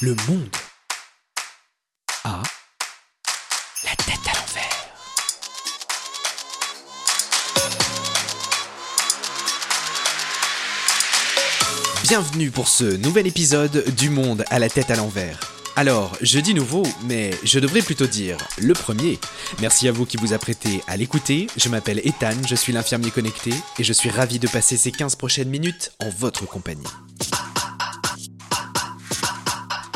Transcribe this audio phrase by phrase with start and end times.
[0.00, 0.48] Le monde
[2.24, 2.42] a
[3.84, 4.94] la tête à l'envers.
[12.02, 15.38] Bienvenue pour ce nouvel épisode du monde à la tête à l'envers.
[15.76, 19.18] Alors, je dis nouveau, mais je devrais plutôt dire le premier.
[19.60, 21.46] Merci à vous qui vous apprêtez à l'écouter.
[21.56, 25.16] Je m'appelle Ethan, je suis l'infirmier connecté et je suis ravi de passer ces 15
[25.16, 26.88] prochaines minutes en votre compagnie.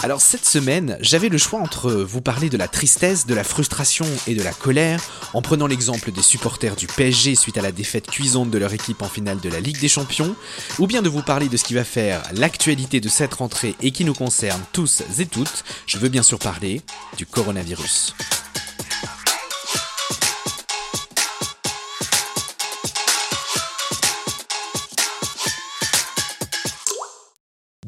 [0.06, 4.06] Alors cette semaine, j'avais le choix entre vous parler de la tristesse, de la frustration
[4.28, 5.02] et de la colère,
[5.34, 9.02] en prenant l'exemple des supporters du PSG suite à la défaite cuisante de leur équipe
[9.02, 10.36] en finale de la Ligue des Champions,
[10.78, 13.90] ou bien de vous parler de ce qui va faire l'actualité de cette rentrée et
[13.90, 16.82] qui nous concerne tous et toutes, je veux bien sûr parler
[17.16, 18.14] du coronavirus.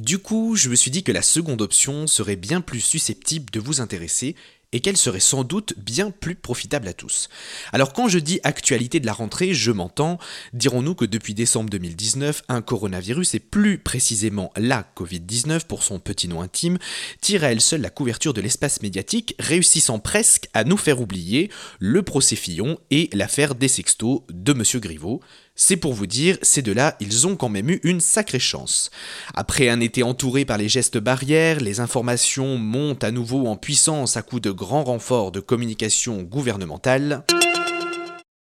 [0.09, 3.61] Du coup, je me suis dit que la seconde option serait bien plus susceptible de
[3.61, 4.37] vous intéresser
[4.73, 7.29] et qu'elle serait sans doute bien plus profitable à tous.
[7.73, 10.19] Alors quand je dis actualité de la rentrée, je m'entends,
[10.55, 16.27] dirons-nous que depuis décembre 2019, un coronavirus et plus précisément la Covid-19 pour son petit
[16.29, 16.79] nom intime,
[17.21, 21.51] tire à elle seule la couverture de l'espace médiatique, réussissant presque à nous faire oublier
[21.81, 25.21] le procès Fillon et l'affaire des sextos de Monsieur Griveaux,
[25.59, 28.91] c'est pour vous dire, ces deux-là, ils ont quand même eu une sacrée chance.
[29.35, 34.17] Après un été entouré par les gestes barrières, les informations montent à nouveau en puissance
[34.17, 37.25] à coups de grands renforts de communication gouvernementale.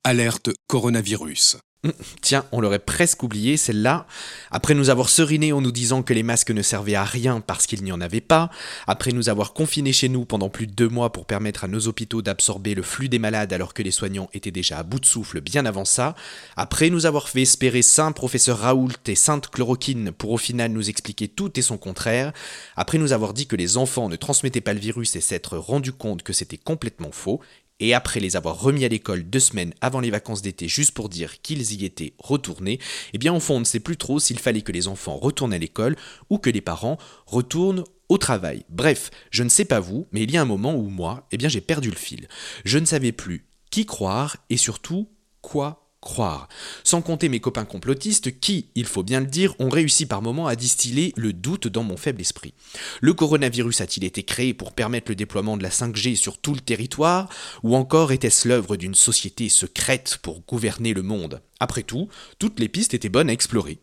[0.03, 1.57] Alerte coronavirus.
[1.85, 4.07] Hum, tiens, on l'aurait presque oublié celle-là.
[4.51, 7.67] Après nous avoir seriné en nous disant que les masques ne servaient à rien parce
[7.67, 8.49] qu'il n'y en avait pas,
[8.87, 11.89] après nous avoir confinés chez nous pendant plus de deux mois pour permettre à nos
[11.89, 15.05] hôpitaux d'absorber le flux des malades alors que les soignants étaient déjà à bout de
[15.05, 16.15] souffle bien avant ça,
[16.55, 20.89] après nous avoir fait espérer Saint Professeur Raoult et Sainte Chloroquine pour au final nous
[20.89, 22.31] expliquer tout et son contraire,
[22.77, 25.91] après nous avoir dit que les enfants ne transmettaient pas le virus et s'être rendu
[25.91, 27.41] compte que c'était complètement faux,
[27.79, 31.09] et après les avoir remis à l'école deux semaines avant les vacances d'été juste pour
[31.09, 32.79] dire qu'ils y étaient retournés,
[33.13, 35.53] eh bien au fond on ne sait plus trop s'il fallait que les enfants retournent
[35.53, 35.95] à l'école
[36.29, 38.65] ou que les parents retournent au travail.
[38.69, 41.37] Bref, je ne sais pas vous, mais il y a un moment où moi, eh
[41.37, 42.27] bien j'ai perdu le fil.
[42.65, 45.09] Je ne savais plus qui croire et surtout
[45.41, 46.47] quoi croire.
[46.83, 50.47] Sans compter mes copains complotistes qui, il faut bien le dire, ont réussi par moments
[50.47, 52.53] à distiller le doute dans mon faible esprit.
[53.01, 56.59] Le coronavirus a-t-il été créé pour permettre le déploiement de la 5G sur tout le
[56.59, 57.29] territoire,
[57.63, 61.41] ou encore était-ce l'œuvre d'une société secrète pour gouverner le monde?
[61.63, 62.09] Après tout,
[62.39, 63.77] toutes les pistes étaient bonnes à explorer.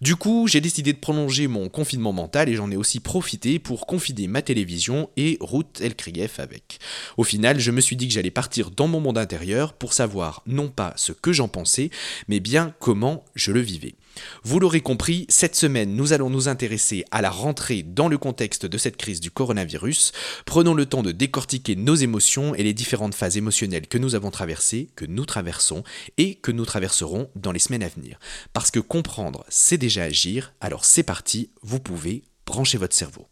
[0.00, 3.88] Du coup, j'ai décidé de prolonger mon confinement mental et j'en ai aussi profité pour
[3.88, 6.78] confiner ma télévision et Ruth Elkrieff avec.
[7.16, 10.44] Au final, je me suis dit que j'allais partir dans mon monde intérieur pour savoir
[10.46, 11.90] non pas ce que j'en pensais,
[12.28, 13.96] mais bien comment je le vivais.
[14.42, 18.66] Vous l'aurez compris, cette semaine, nous allons nous intéresser à la rentrée dans le contexte
[18.66, 20.12] de cette crise du coronavirus.
[20.44, 24.30] Prenons le temps de décortiquer nos émotions et les différentes phases émotionnelles que nous avons
[24.30, 25.84] traversées, que nous traversons
[26.18, 28.18] et que nous traverserons dans les semaines à venir.
[28.52, 33.26] Parce que comprendre, c'est déjà agir, alors c'est parti, vous pouvez brancher votre cerveau.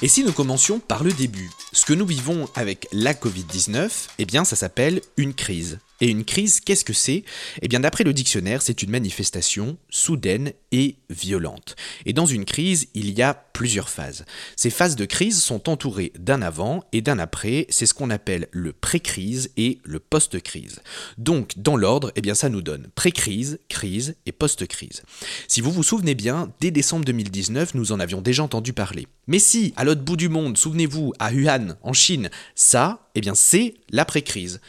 [0.00, 1.50] Et si nous commencions par le début?
[1.72, 5.80] Ce que nous vivons avec la Covid-19, eh bien ça s'appelle une crise.
[6.00, 7.24] Et une crise, qu'est-ce que c'est?
[7.60, 11.74] Eh bien d'après le dictionnaire, c'est une manifestation soudaine et violente.
[12.06, 14.24] Et dans une crise, il y a plusieurs phases.
[14.54, 18.46] Ces phases de crise sont entourées d'un avant et d'un après, c'est ce qu'on appelle
[18.52, 20.80] le pré-crise et le post-crise.
[21.16, 25.02] Donc dans l'ordre, eh bien ça nous donne pré-crise, crise et post-crise.
[25.48, 29.08] Si vous vous souvenez bien, dès décembre 2019, nous en avions déjà entendu parler.
[29.26, 33.34] Mais si, à l'autre bout du monde, souvenez-vous, à Wuhan, en Chine, ça, eh bien
[33.34, 34.60] c'est l'après-crise.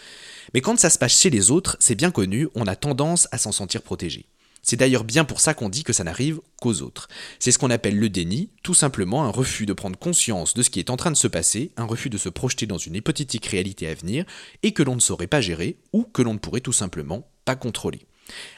[0.54, 3.38] Mais quand ça se passe chez les autres, c'est bien connu, on a tendance à
[3.38, 4.26] s'en sentir protégé.
[4.62, 7.08] C'est d'ailleurs bien pour ça qu'on dit que ça n'arrive qu'aux autres.
[7.40, 10.70] C'est ce qu'on appelle le déni, tout simplement un refus de prendre conscience de ce
[10.70, 13.46] qui est en train de se passer, un refus de se projeter dans une hypothétique
[13.46, 14.26] réalité à venir,
[14.64, 17.56] et que l'on ne saurait pas gérer, ou que l'on ne pourrait tout simplement pas
[17.56, 18.06] contrôler.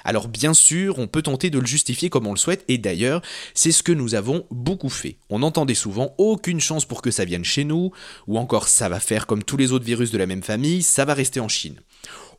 [0.03, 3.21] Alors bien sûr, on peut tenter de le justifier comme on le souhaite, et d'ailleurs,
[3.53, 5.17] c'est ce que nous avons beaucoup fait.
[5.29, 7.91] On entendait souvent aucune chance pour que ça vienne chez nous,
[8.27, 11.05] ou encore ça va faire comme tous les autres virus de la même famille, ça
[11.05, 11.79] va rester en Chine.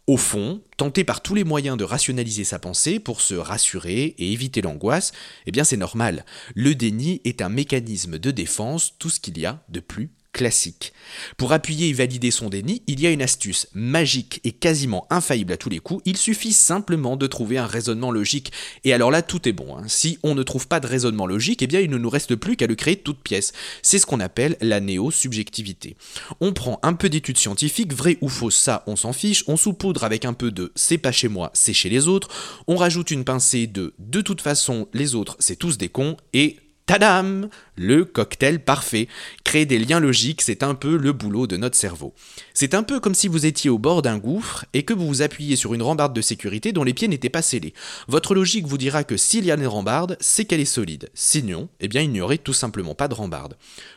[0.09, 4.33] Au fond, tenter par tous les moyens de rationaliser sa pensée pour se rassurer et
[4.33, 5.13] éviter l'angoisse,
[5.47, 6.25] eh bien c'est normal.
[6.57, 10.93] Le déni est un mécanisme de défense, tout ce qu'il y a de plus classique.
[11.37, 15.53] Pour appuyer et valider son déni, il y a une astuce magique et quasiment infaillible
[15.53, 18.53] à tous les coups, il suffit simplement de trouver un raisonnement logique.
[18.85, 19.77] Et alors là, tout est bon.
[19.77, 19.85] Hein.
[19.89, 22.57] Si on ne trouve pas de raisonnement logique, eh bien il ne nous reste plus
[22.57, 23.53] qu'à le créer toute pièce.
[23.83, 25.97] C'est ce qu'on appelle la néo-subjectivité.
[26.41, 30.05] On prend un peu d'études scientifiques, vrai ou faux, ça on s'en fiche, on saupoudre
[30.05, 32.29] avec un peu de c'est pas chez moi, c'est chez les autres,
[32.67, 36.57] on rajoute une pincée de de toute façon les autres c'est tous des cons et
[36.87, 39.07] Tadam Le cocktail parfait.
[39.45, 42.13] Créer des liens logiques, c'est un peu le boulot de notre cerveau.
[42.55, 45.23] C'est un peu comme si vous étiez au bord d'un gouffre et que vous vous
[45.23, 47.73] appuyez sur une rambarde de sécurité dont les pieds n'étaient pas scellés.
[48.09, 51.11] Votre logique vous dira que s'il y a une rambarde, c'est qu'elle est solide.
[51.15, 53.57] Sinon, eh bien il n'y aurait tout simplement pas de rambarde.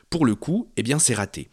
[0.10, 1.50] Pour le coup, eh bien c'est raté.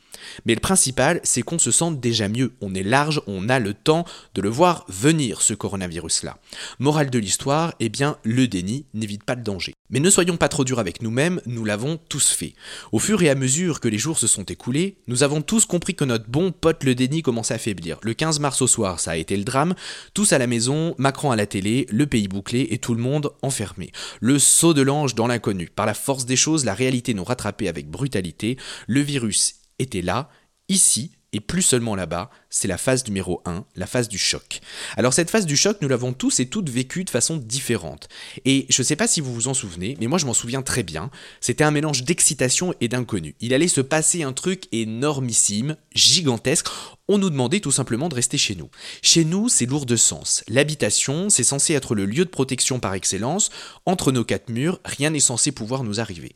[0.46, 2.52] Mais le principal, c'est qu'on se sente déjà mieux.
[2.60, 4.04] On est large, on a le temps
[4.34, 6.38] de le voir venir, ce coronavirus-là.
[6.78, 9.74] Morale de l'histoire, eh bien, le déni n'évite pas le danger.
[9.90, 12.54] Mais ne soyons pas trop durs avec nous-mêmes, nous l'avons tous fait.
[12.92, 15.94] Au fur et à mesure que les jours se sont écoulés, nous avons tous compris
[15.94, 17.98] que notre bon pote le déni commençait à faiblir.
[18.02, 19.74] Le 15 mars au soir, ça a été le drame.
[20.14, 23.32] Tous à la maison, Macron à la télé, le pays bouclé et tout le monde
[23.42, 23.92] enfermé.
[24.20, 25.68] Le saut de l'ange dans l'inconnu.
[25.74, 28.41] Par la force des choses, la réalité nous rattrapait avec brutalité.
[28.86, 30.28] Le virus était là,
[30.68, 34.60] ici, et plus seulement là-bas, c'est la phase numéro 1, la phase du choc.
[34.96, 38.08] Alors cette phase du choc, nous l'avons tous et toutes vécue de façon différente.
[38.44, 40.60] Et je ne sais pas si vous vous en souvenez, mais moi je m'en souviens
[40.60, 41.10] très bien,
[41.40, 43.34] c'était un mélange d'excitation et d'inconnu.
[43.40, 46.66] Il allait se passer un truc énormissime, gigantesque,
[47.08, 48.70] on nous demandait tout simplement de rester chez nous.
[49.00, 50.44] Chez nous, c'est lourd de sens.
[50.48, 53.50] L'habitation, c'est censé être le lieu de protection par excellence.
[53.86, 56.32] Entre nos quatre murs, rien n'est censé pouvoir nous arriver.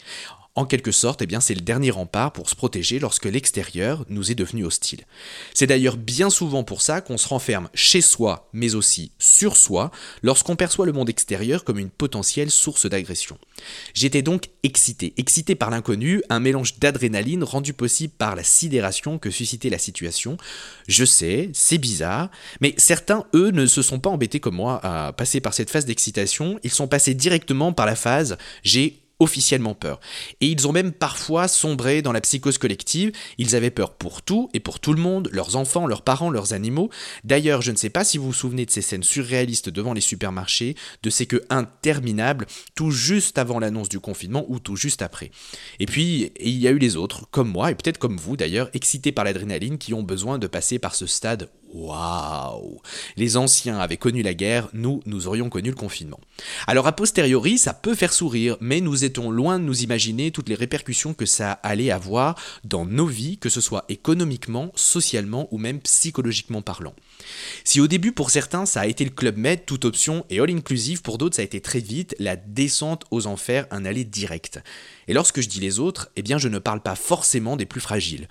[0.57, 4.31] En quelque sorte, eh bien, c'est le dernier rempart pour se protéger lorsque l'extérieur nous
[4.31, 5.03] est devenu hostile.
[5.53, 9.91] C'est d'ailleurs bien souvent pour ça qu'on se renferme chez soi, mais aussi sur soi,
[10.23, 13.39] lorsqu'on perçoit le monde extérieur comme une potentielle source d'agression.
[13.93, 19.31] J'étais donc excité, excité par l'inconnu, un mélange d'adrénaline rendu possible par la sidération que
[19.31, 20.39] suscitait la situation.
[20.89, 22.31] Je sais, c'est bizarre,
[22.63, 25.85] mais certains, eux, ne se sont pas embêtés comme moi à passer par cette phase
[25.85, 30.01] d'excitation, ils sont passés directement par la phase j'ai officiellement peur.
[30.41, 34.51] Et ils ont même parfois sombré dans la psychose collective, ils avaient peur pour tout
[34.53, 36.91] et pour tout le monde, leurs enfants, leurs parents, leurs animaux.
[37.25, 40.01] D'ailleurs, je ne sais pas si vous vous souvenez de ces scènes surréalistes devant les
[40.01, 45.31] supermarchés, de ces queues interminables, tout juste avant l'annonce du confinement ou tout juste après.
[45.81, 48.71] Et puis, il y a eu les autres, comme moi, et peut-être comme vous d'ailleurs,
[48.75, 52.81] excités par l'adrénaline, qui ont besoin de passer par ce stade Waouh
[53.19, 56.19] Les anciens avaient connu la guerre, nous, nous aurions connu le confinement.
[56.67, 60.49] Alors a posteriori, ça peut faire sourire, mais nous étions loin de nous imaginer toutes
[60.49, 62.35] les répercussions que ça allait avoir
[62.65, 66.95] dans nos vies, que ce soit économiquement, socialement ou même psychologiquement parlant.
[67.63, 70.51] Si au début pour certains ça a été le club med, toute option et all
[70.51, 74.63] inclusive, pour d'autres ça a été très vite la descente aux enfers, un aller direct.
[75.09, 77.81] Et lorsque je dis les autres, eh bien je ne parle pas forcément des plus
[77.81, 78.29] fragiles.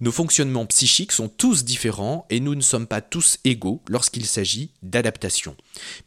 [0.00, 4.70] Nos fonctionnements psychiques sont tous différents et nous ne sommes pas tous égaux lorsqu'il s'agit
[4.82, 5.56] d'adaptation.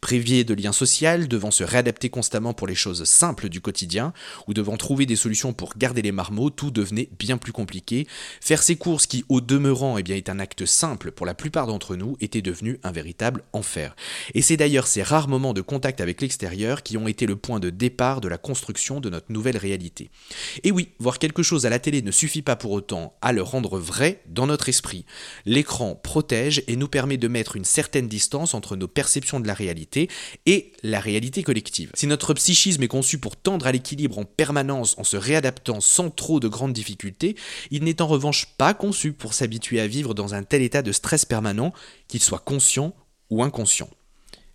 [0.00, 0.94] Privés de liens sociaux,
[1.28, 4.12] devant se réadapter constamment pour les choses simples du quotidien,
[4.46, 8.06] ou devant trouver des solutions pour garder les marmots, tout devenait bien plus compliqué.
[8.40, 11.96] Faire ses courses qui, au demeurant, eh est un acte simple pour la plupart d'entre
[11.96, 13.96] nous, était devenu un véritable enfer.
[14.34, 17.60] Et c'est d'ailleurs ces rares moments de contact avec l'extérieur qui ont été le point
[17.60, 20.03] de départ de la construction de notre nouvelle réalité.
[20.62, 23.42] Et oui, voir quelque chose à la télé ne suffit pas pour autant à le
[23.42, 25.04] rendre vrai dans notre esprit.
[25.46, 29.54] L'écran protège et nous permet de mettre une certaine distance entre nos perceptions de la
[29.54, 30.08] réalité
[30.46, 31.90] et la réalité collective.
[31.94, 36.10] Si notre psychisme est conçu pour tendre à l'équilibre en permanence en se réadaptant sans
[36.10, 37.36] trop de grandes difficultés,
[37.70, 40.92] il n'est en revanche pas conçu pour s'habituer à vivre dans un tel état de
[40.92, 41.72] stress permanent
[42.08, 42.94] qu'il soit conscient
[43.30, 43.88] ou inconscient.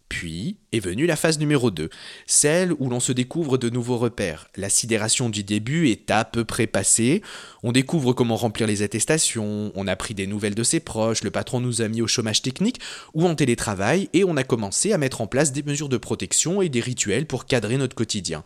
[0.10, 1.90] Puis est venue la phase numéro 2,
[2.26, 4.50] celle où l'on se découvre de nouveaux repères.
[4.58, 7.22] La sidération du début est à peu près passée,
[7.62, 11.32] on découvre comment remplir les attestations, on a pris des nouvelles de ses proches, le
[11.32, 12.80] patron nous a mis au chômage technique
[13.14, 16.62] ou en télétravail et on a commencé à mettre en place des mesures de protection
[16.64, 18.44] et des rituels pour cadrer notre quotidien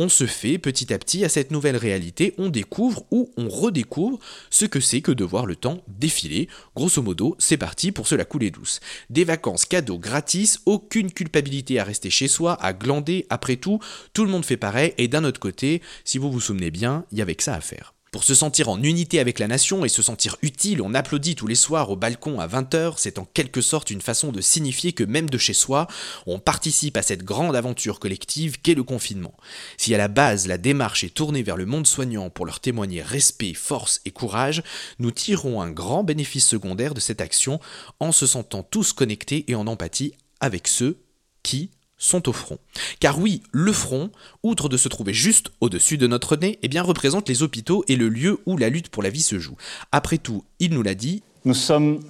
[0.00, 4.18] on se fait petit à petit à cette nouvelle réalité, on découvre ou on redécouvre
[4.48, 6.48] ce que c'est que de voir le temps défiler.
[6.74, 8.80] Grosso modo, c'est parti pour se la couler douce.
[9.10, 13.78] Des vacances cadeaux gratis, aucune culpabilité à rester chez soi, à glander, après tout,
[14.14, 17.18] tout le monde fait pareil, et d'un autre côté, si vous vous souvenez bien, il
[17.18, 17.92] y avait que ça à faire.
[18.10, 21.46] Pour se sentir en unité avec la nation et se sentir utile, on applaudit tous
[21.46, 25.04] les soirs au balcon à 20h, c'est en quelque sorte une façon de signifier que
[25.04, 25.86] même de chez soi,
[26.26, 29.36] on participe à cette grande aventure collective qu'est le confinement.
[29.76, 33.00] Si à la base la démarche est tournée vers le monde soignant pour leur témoigner
[33.00, 34.64] respect, force et courage,
[34.98, 37.60] nous tirons un grand bénéfice secondaire de cette action
[38.00, 40.98] en se sentant tous connectés et en empathie avec ceux
[41.44, 42.58] qui, sont au front.
[42.98, 44.10] Car oui, le front,
[44.42, 47.94] outre de se trouver juste au-dessus de notre nez, eh bien représente les hôpitaux et
[47.94, 49.56] le lieu où la lutte pour la vie se joue.
[49.92, 51.22] Après tout, il nous l'a dit.
[51.44, 52.00] Nous sommes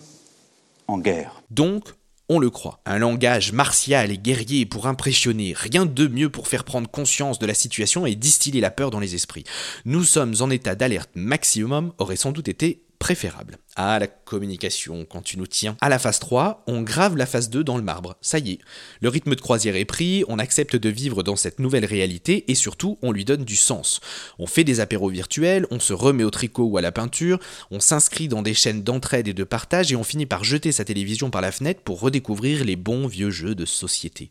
[0.86, 1.42] en guerre.
[1.50, 1.84] Donc,
[2.28, 2.80] on le croit.
[2.86, 7.46] Un langage martial et guerrier pour impressionner, rien de mieux pour faire prendre conscience de
[7.46, 9.44] la situation et distiller la peur dans les esprits.
[9.84, 13.58] Nous sommes en état d'alerte maximum aurait sans doute été préférable.
[13.76, 15.76] Ah, la communication, quand tu nous tiens.
[15.80, 18.16] À la phase 3, on grave la phase 2 dans le marbre.
[18.20, 18.58] Ça y est,
[19.00, 22.56] le rythme de croisière est pris, on accepte de vivre dans cette nouvelle réalité et
[22.56, 24.00] surtout, on lui donne du sens.
[24.40, 27.38] On fait des apéros virtuels, on se remet au tricot ou à la peinture,
[27.70, 30.84] on s'inscrit dans des chaînes d'entraide et de partage et on finit par jeter sa
[30.84, 34.30] télévision par la fenêtre pour redécouvrir les bons vieux jeux de société.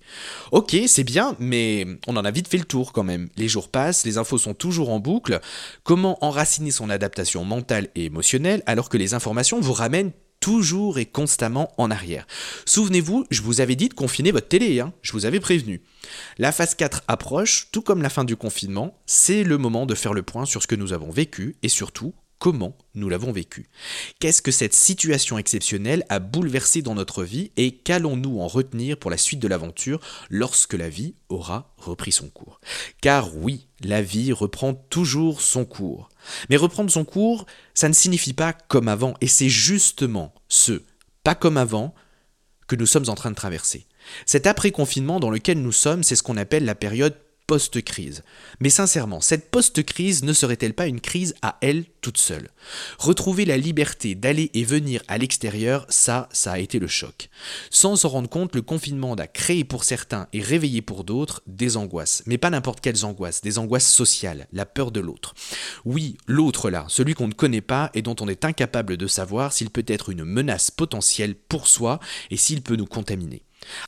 [0.51, 3.29] Ok, c'est bien, mais on en a vite fait le tour quand même.
[3.37, 5.39] Les jours passent, les infos sont toujours en boucle.
[5.83, 9.28] Comment enraciner son adaptation mentale et émotionnelle alors que les informations
[9.61, 12.25] vous ramène toujours et constamment en arrière.
[12.65, 15.81] Souvenez-vous, je vous avais dit de confiner votre télé, hein, je vous avais prévenu.
[16.37, 20.13] La phase 4 approche, tout comme la fin du confinement, c'est le moment de faire
[20.13, 23.69] le point sur ce que nous avons vécu et surtout comment nous l'avons vécu.
[24.19, 29.11] Qu'est-ce que cette situation exceptionnelle a bouleversé dans notre vie et qu'allons-nous en retenir pour
[29.11, 32.59] la suite de l'aventure lorsque la vie aura repris son cours?
[33.01, 36.09] Car oui, la vie reprend toujours son cours.
[36.49, 40.81] Mais reprendre son cours, ça ne signifie pas comme avant, et c'est justement ce
[41.23, 41.93] pas comme avant
[42.67, 43.85] que nous sommes en train de traverser.
[44.25, 47.15] Cet après-confinement dans lequel nous sommes, c'est ce qu'on appelle la période
[47.49, 48.21] post-crise.
[48.59, 52.49] Mais sincèrement, cette post-crise ne serait-elle pas une crise à elle toute seule?
[52.99, 57.27] Retrouver la liberté d'aller et venir à l'extérieur, ça, ça a été le choc.
[57.71, 61.75] Sans s'en rendre compte, le confinement a créé pour certains et réveillé pour d'autres des
[61.75, 62.21] angoisses.
[62.27, 65.33] Mais pas n'importe quelles angoisses, des angoisses sociales, la peur de l'autre.
[65.85, 69.53] Oui, l'autre là, celui qu'on ne connaît pas et dont on est incapable de savoir
[69.53, 73.41] s'il peut être une menace potentielle pour soi et s'il peut nous contaminer.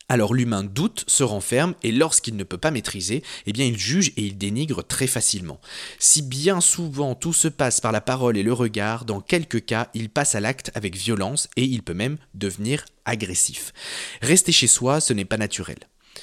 [0.09, 4.09] Alors l'humain doute, se renferme, et lorsqu'il ne peut pas maîtriser, eh bien il juge
[4.17, 5.59] et il dénigre très facilement.
[5.99, 9.89] Si bien souvent tout se passe par la parole et le regard, dans quelques cas,
[9.93, 13.73] il passe à l'acte avec violence et il peut même devenir agressif.
[14.21, 15.77] Rester chez soi, ce n'est pas naturel.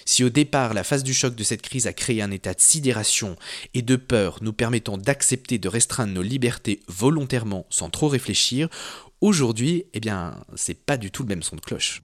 [0.04, 2.60] Si au départ la phase du choc de cette crise a créé un état de
[2.60, 3.36] sidération
[3.74, 8.68] et de peur nous permettant d'accepter de restreindre nos libertés volontairement sans trop réfléchir,
[9.20, 12.02] aujourd'hui, eh bien, c'est pas du tout le même son de cloche.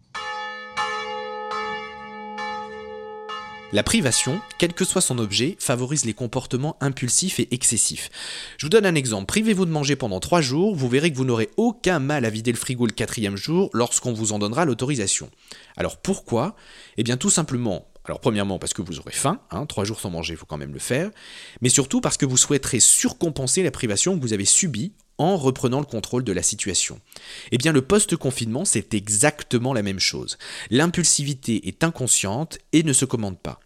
[3.75, 8.09] La privation, quel que soit son objet, favorise les comportements impulsifs et excessifs.
[8.57, 9.27] Je vous donne un exemple.
[9.27, 12.53] Privez-vous de manger pendant 3 jours, vous verrez que vous n'aurez aucun mal à vider
[12.53, 15.29] le frigo le quatrième jour lorsqu'on vous en donnera l'autorisation.
[15.77, 16.55] Alors pourquoi?
[16.99, 20.11] Eh bien tout simplement alors premièrement parce que vous aurez faim, hein, trois jours sans
[20.11, 21.11] manger, il faut quand même le faire,
[21.63, 25.81] mais surtout parce que vous souhaiterez surcompenser la privation que vous avez subie en reprenant
[25.81, 27.01] le contrôle de la situation.
[27.53, 30.39] Eh bien le post-confinement, c'est exactement la même chose.
[30.71, 33.61] L'impulsivité est inconsciente et ne se commande pas.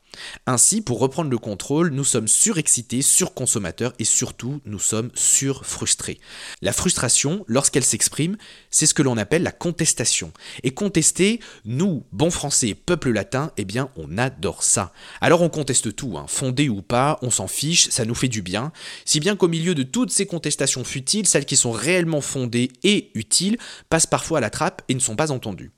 [0.46, 6.18] Ainsi, pour reprendre le contrôle, nous sommes surexcités, surconsommateurs et surtout, nous sommes surfrustrés.
[6.62, 8.36] La frustration, lorsqu'elle s'exprime,
[8.70, 10.32] c'est ce que l'on appelle la contestation.
[10.62, 14.92] Et contester, nous, bons français, peuple latin, eh bien, on adore ça.
[15.20, 16.26] Alors on conteste tout, hein.
[16.28, 18.72] fondé ou pas, on s'en fiche, ça nous fait du bien.
[19.04, 23.10] Si bien qu'au milieu de toutes ces contestations futiles, celles qui sont réellement fondées et
[23.14, 25.72] utiles passent parfois à la trappe et ne sont pas entendues.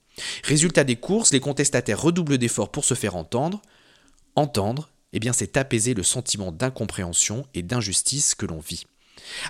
[0.44, 3.62] Résultat des courses, les contestataires redoublent d'efforts pour se faire entendre.
[4.36, 8.86] Entendre, eh bien c'est apaiser le sentiment d'incompréhension et d'injustice que l'on vit.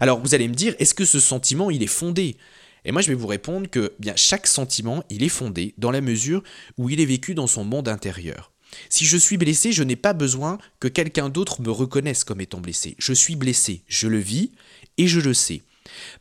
[0.00, 2.36] Alors vous allez me dire, est-ce que ce sentiment il est fondé?
[2.84, 6.00] Et moi je vais vous répondre que bien chaque sentiment il est fondé dans la
[6.00, 6.42] mesure
[6.78, 8.52] où il est vécu dans son monde intérieur.
[8.88, 12.60] Si je suis blessé, je n'ai pas besoin que quelqu'un d'autre me reconnaisse comme étant
[12.60, 12.94] blessé.
[12.98, 14.52] Je suis blessé, je le vis
[14.96, 15.62] et je le sais.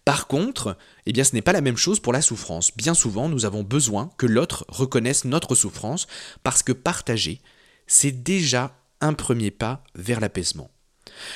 [0.04, 2.76] Par contre, eh bien ce n'est pas la même chose pour la souffrance.
[2.76, 6.08] Bien souvent, nous avons besoin que l'autre reconnaisse notre souffrance
[6.44, 7.42] parce que partager,
[7.90, 10.70] c'est déjà un premier pas vers l'apaisement.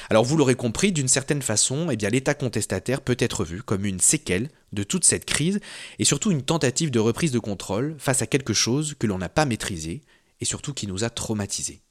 [0.09, 3.99] Alors vous l'aurez compris, d'une certaine façon, eh l'état contestataire peut être vu comme une
[3.99, 5.59] séquelle de toute cette crise
[5.99, 9.29] et surtout une tentative de reprise de contrôle face à quelque chose que l'on n'a
[9.29, 10.03] pas maîtrisé
[10.39, 11.81] et surtout qui nous a traumatisés.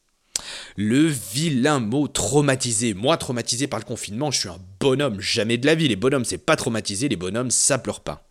[0.77, 2.95] Le vilain mot traumatisé.
[2.95, 5.89] Moi, traumatisé par le confinement, je suis un bonhomme, jamais de la vie.
[5.89, 8.29] Les bonhommes, c'est pas traumatisé, les bonhommes, ça pleure pas.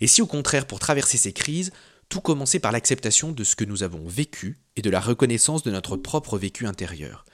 [0.00, 1.72] Et si au contraire, pour traverser ces crises,
[2.08, 5.70] tout commencer par l'acceptation de ce que nous avons vécu et de la reconnaissance de
[5.70, 7.24] notre propre vécu intérieur.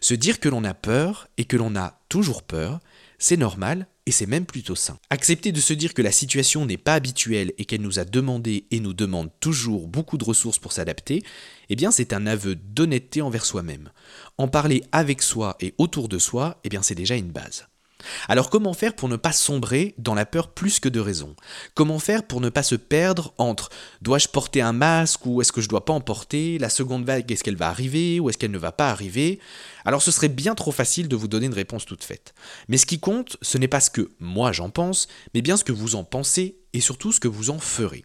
[0.00, 2.80] Se dire que l'on a peur et que l'on a toujours peur,
[3.18, 4.98] c'est normal et c'est même plutôt sain.
[5.10, 8.66] Accepter de se dire que la situation n'est pas habituelle et qu'elle nous a demandé
[8.70, 11.22] et nous demande toujours beaucoup de ressources pour s'adapter,
[11.68, 13.90] eh bien c'est un aveu d'honnêteté envers soi-même.
[14.38, 17.66] En parler avec soi et autour de soi, eh bien c'est déjà une base.
[18.28, 21.34] Alors comment faire pour ne pas sombrer dans la peur plus que de raison?
[21.74, 23.70] Comment faire pour ne pas se perdre entre
[24.02, 26.58] dois-je porter un masque ou est-ce que je dois pas en porter?
[26.58, 29.40] La seconde vague, est-ce qu'elle va arriver ou est-ce qu'elle ne va pas arriver?
[29.84, 32.34] Alors ce serait bien trop facile de vous donner une réponse toute faite.
[32.68, 35.64] Mais ce qui compte, ce n'est pas ce que moi j'en pense, mais bien ce
[35.64, 38.04] que vous en pensez et surtout ce que vous en ferez.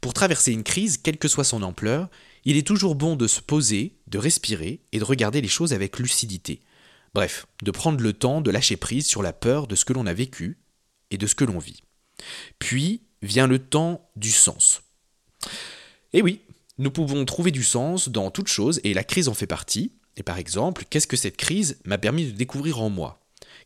[0.00, 2.08] Pour traverser une crise, quelle que soit son ampleur,
[2.44, 5.98] il est toujours bon de se poser, de respirer et de regarder les choses avec
[5.98, 6.62] lucidité.
[7.14, 10.06] Bref, de prendre le temps de lâcher prise sur la peur de ce que l'on
[10.06, 10.58] a vécu
[11.10, 11.82] et de ce que l'on vit.
[12.58, 14.82] Puis vient le temps du sens.
[16.12, 16.40] Et oui,
[16.78, 19.92] nous pouvons trouver du sens dans toute chose et la crise en fait partie.
[20.16, 23.19] Et par exemple, qu'est-ce que cette crise m'a permis de découvrir en moi?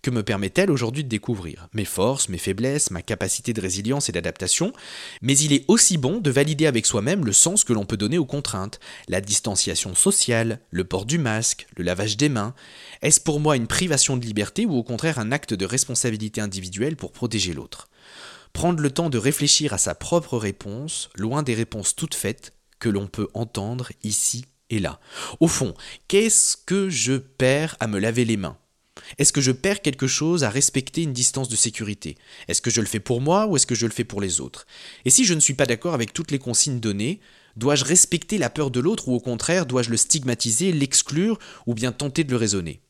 [0.05, 1.67] Que me permet-elle aujourd'hui de découvrir.
[1.73, 4.75] Mes forces, mes faiblesses, ma capacité de résilience et d'adaptation,
[5.23, 8.19] mais il est aussi bon de valider avec soi-même le sens que l'on peut donner
[8.19, 12.55] aux contraintes, la distanciation sociale, le port du masque, le lavage des mains.
[13.01, 16.97] Est-ce pour moi une privation de liberté ou au contraire un acte de responsabilité individuelle
[16.97, 17.89] pour protéger l'autre?
[18.53, 22.91] Prendre le temps de réfléchir à sa propre réponse, loin des réponses toutes faites que
[22.91, 25.01] l'on peut entendre ici et là.
[25.41, 25.73] Au fond,
[26.09, 28.59] qu'est-ce que je perds à me laver les mains?
[29.19, 32.17] Est-ce que je perds quelque chose à respecter une distance de sécurité?
[32.49, 34.41] Est-ce que je le fais pour moi ou est-ce que je le fais pour les
[34.41, 34.67] autres?
[35.05, 37.21] Et si je ne suis pas d'accord avec toutes les consignes données,
[37.57, 41.93] dois-je respecter la peur de l'autre ou au contraire dois-je le stigmatiser, l'exclure ou bien
[41.93, 42.81] tenter de le raisonner?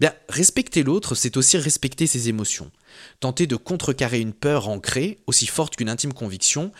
[0.00, 2.70] Bien, respecter l'autre, c'est aussi respecter ses émotions.
[3.20, 6.72] Tenter de contrecarrer une peur ancrée, aussi forte qu'une intime conviction,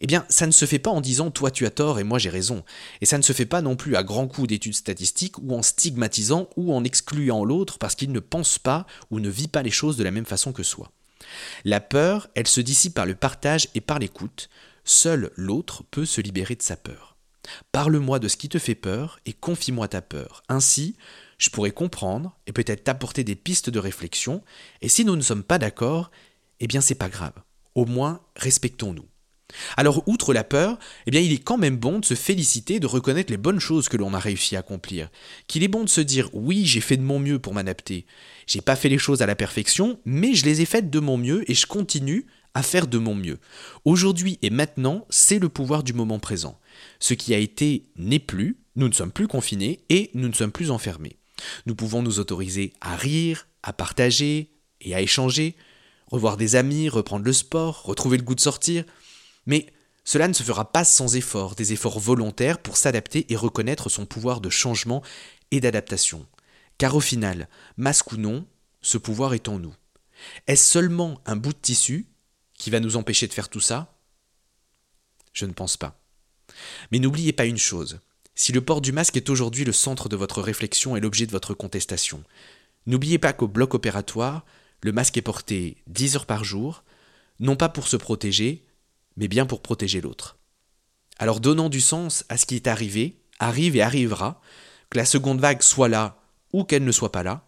[0.00, 2.18] eh bien, ça ne se fait pas en disant toi tu as tort et moi
[2.18, 2.64] j'ai raison.
[3.00, 5.62] Et ça ne se fait pas non plus à grands coups d'études statistiques ou en
[5.62, 9.70] stigmatisant ou en excluant l'autre parce qu'il ne pense pas ou ne vit pas les
[9.70, 10.90] choses de la même façon que soi.
[11.64, 14.48] La peur, elle se dissipe par le partage et par l'écoute.
[14.84, 17.16] Seul l'autre peut se libérer de sa peur.
[17.72, 20.42] Parle-moi de ce qui te fait peur et confie-moi ta peur.
[20.48, 20.96] Ainsi,
[21.36, 24.42] je pourrais comprendre et peut-être t'apporter des pistes de réflexion.
[24.80, 26.10] Et si nous ne sommes pas d'accord,
[26.60, 27.34] eh bien c'est pas grave.
[27.74, 29.06] Au moins, respectons-nous.
[29.76, 32.86] Alors, outre la peur, eh bien, il est quand même bon de se féliciter, de
[32.86, 35.08] reconnaître les bonnes choses que l'on a réussi à accomplir.
[35.46, 38.06] Qu'il est bon de se dire oui, j'ai fait de mon mieux pour m'adapter.
[38.46, 41.16] J'ai pas fait les choses à la perfection, mais je les ai faites de mon
[41.16, 43.38] mieux et je continue à faire de mon mieux.
[43.84, 46.58] Aujourd'hui et maintenant, c'est le pouvoir du moment présent.
[46.98, 50.52] Ce qui a été n'est plus, nous ne sommes plus confinés et nous ne sommes
[50.52, 51.16] plus enfermés.
[51.66, 54.50] Nous pouvons nous autoriser à rire, à partager
[54.80, 55.54] et à échanger,
[56.06, 58.84] revoir des amis, reprendre le sport, retrouver le goût de sortir.
[59.46, 59.66] Mais
[60.04, 64.06] cela ne se fera pas sans effort, des efforts volontaires pour s'adapter et reconnaître son
[64.06, 65.02] pouvoir de changement
[65.50, 66.26] et d'adaptation.
[66.78, 68.46] Car au final, masque ou non,
[68.80, 69.74] ce pouvoir est en nous.
[70.46, 72.06] Est-ce seulement un bout de tissu
[72.54, 73.98] qui va nous empêcher de faire tout ça?
[75.32, 76.00] Je ne pense pas.
[76.90, 78.00] Mais n'oubliez pas une chose,
[78.34, 81.30] si le port du masque est aujourd'hui le centre de votre réflexion et l'objet de
[81.30, 82.24] votre contestation,
[82.86, 84.46] n'oubliez pas qu'au bloc opératoire,
[84.82, 86.82] le masque est porté 10 heures par jour,
[87.38, 88.64] non pas pour se protéger,
[89.20, 90.38] mais bien pour protéger l'autre.
[91.18, 94.40] Alors donnons du sens à ce qui est arrivé, arrive et arrivera,
[94.88, 96.16] que la seconde vague soit là
[96.52, 97.44] ou qu'elle ne soit pas là,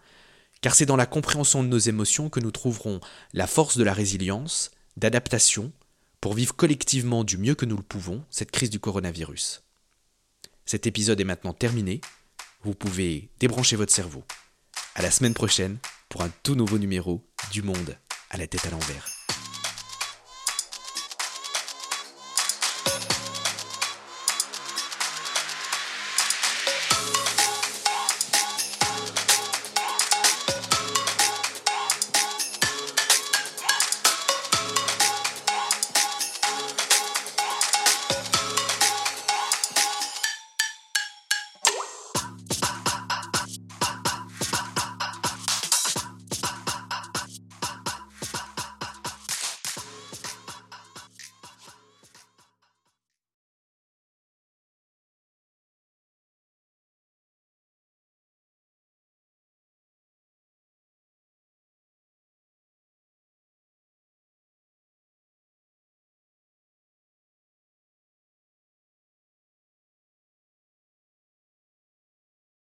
[0.60, 3.00] car c'est dans la compréhension de nos émotions que nous trouverons
[3.32, 5.72] la force de la résilience, d'adaptation,
[6.20, 9.64] pour vivre collectivement du mieux que nous le pouvons cette crise du coronavirus.
[10.66, 12.00] Cet épisode est maintenant terminé,
[12.62, 14.22] vous pouvez débrancher votre cerveau.
[14.94, 15.78] À la semaine prochaine
[16.10, 17.96] pour un tout nouveau numéro du Monde
[18.30, 19.11] à la tête à l'envers.